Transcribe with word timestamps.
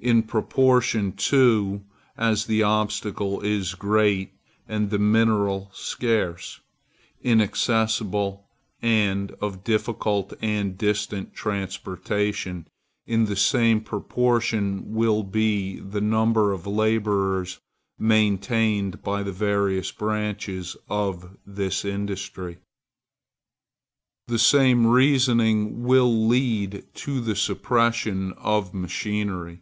In 0.00 0.22
proportion, 0.22 1.10
too, 1.10 1.82
as 2.16 2.46
the 2.46 2.62
obstacle 2.62 3.40
is 3.40 3.74
great, 3.74 4.30
and 4.68 4.90
the 4.90 4.98
mineral 4.98 5.72
scarce, 5.74 6.60
inaccessible, 7.20 8.46
and 8.80 9.32
of 9.40 9.64
difficult 9.64 10.34
and 10.40 10.78
distant 10.78 11.34
transportation, 11.34 12.68
in 13.08 13.24
the 13.24 13.34
same 13.34 13.80
proportion 13.80 14.94
will 14.94 15.24
be 15.24 15.80
the 15.80 16.00
number 16.00 16.52
of 16.52 16.64
laborers 16.64 17.58
maintained 17.98 19.02
by 19.02 19.24
the 19.24 19.32
various 19.32 19.90
branches 19.90 20.76
of 20.88 21.36
this 21.44 21.84
industry. 21.84 22.58
The 24.28 24.38
same 24.38 24.86
reasoning 24.86 25.82
will 25.82 26.28
lead 26.28 26.84
to 26.94 27.20
the 27.20 27.34
suppression 27.34 28.32
of 28.34 28.72
machinery. 28.72 29.58